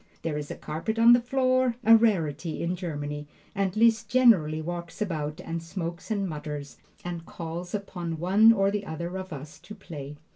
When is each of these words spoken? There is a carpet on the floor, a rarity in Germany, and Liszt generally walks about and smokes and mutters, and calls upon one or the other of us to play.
There 0.23 0.35
is 0.35 0.49
a 0.49 0.55
carpet 0.55 0.97
on 0.97 1.13
the 1.13 1.21
floor, 1.21 1.75
a 1.83 1.95
rarity 1.95 2.63
in 2.63 2.75
Germany, 2.75 3.27
and 3.53 3.77
Liszt 3.77 4.09
generally 4.09 4.59
walks 4.59 4.99
about 4.99 5.39
and 5.39 5.61
smokes 5.61 6.09
and 6.09 6.27
mutters, 6.27 6.77
and 7.05 7.23
calls 7.23 7.75
upon 7.75 8.17
one 8.17 8.51
or 8.51 8.71
the 8.71 8.87
other 8.87 9.15
of 9.15 9.31
us 9.31 9.59
to 9.59 9.75
play. 9.75 10.17